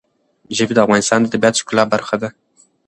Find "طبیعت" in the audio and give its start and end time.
1.33-1.53